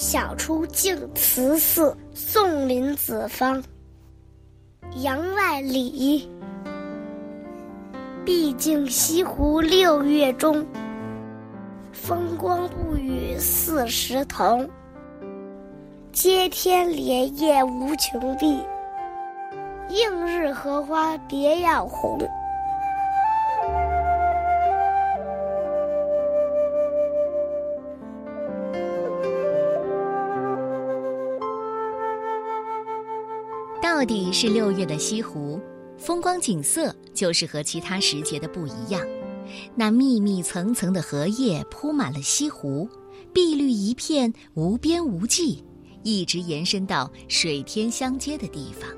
[0.00, 3.62] 晓出净慈寺，送林子方。
[5.02, 6.26] 杨万里，
[8.24, 10.66] 毕竟西湖六月中。
[11.92, 14.66] 风光不与四时同。
[16.12, 18.58] 接天莲叶无穷碧，
[19.90, 22.18] 映日荷花别样红。
[33.92, 35.60] 到底是六月的西湖，
[35.98, 39.04] 风光景色就是和其他时节的不一样。
[39.74, 42.88] 那密密层层的荷叶铺满了西湖，
[43.34, 45.64] 碧绿一片，无边无际，
[46.04, 48.88] 一直延伸到水天相接的地方。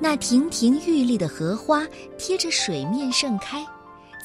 [0.00, 3.64] 那亭亭玉立的荷花贴着水面盛开，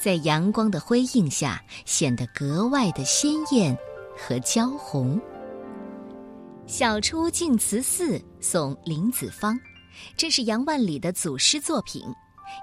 [0.02, 3.76] 在阳光的辉映下显得格外的鲜艳
[4.16, 5.20] 和娇红。
[6.66, 9.54] 晓出净慈寺送林子方。
[10.16, 12.02] 这是杨万里的祖诗作品，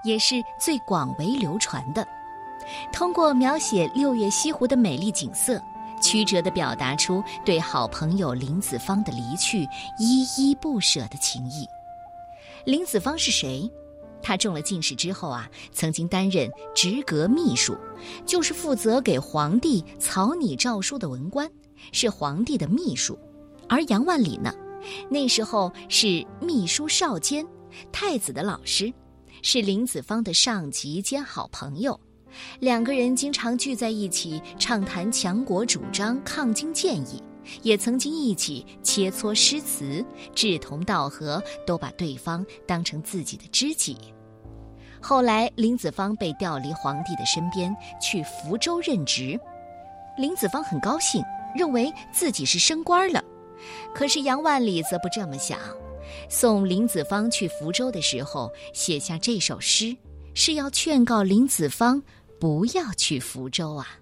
[0.04, 2.06] 也是最广为流传的。
[2.92, 5.60] 通过描写六月西湖的美丽景色，
[6.00, 9.66] 曲折地表达出对好朋友林子方的离去
[9.98, 11.66] 依依不舍的情谊。
[12.64, 13.70] 林子方是谁？
[14.22, 17.76] 他中了进士之后啊，曾经担任直阁秘书，
[18.24, 21.50] 就是负责给皇帝草拟诏书的文官，
[21.90, 23.18] 是皇帝的秘书。
[23.68, 24.54] 而杨万里呢？
[25.08, 27.46] 那时候是秘书少监，
[27.90, 28.92] 太子的老师，
[29.42, 31.98] 是林子方的上级兼好朋友，
[32.60, 37.22] 两个人经常聚在一起畅谈强国主张、抗金建议，
[37.62, 43.96] 也曾经一起切磋诗词，志同道合，都把对方当成自己的知己。
[45.00, 49.38] 后来林子方被调离皇帝的身边，去福州任职，
[50.16, 51.20] 林子方很高兴，
[51.56, 53.22] 认为自己是升官了。
[53.94, 55.58] 可是杨万里则不这么想，
[56.28, 59.96] 送林子方去福州的时候，写下这首诗，
[60.34, 62.02] 是要劝告林子方
[62.40, 64.01] 不要去福州啊。